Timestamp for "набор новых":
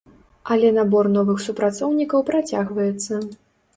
0.77-1.43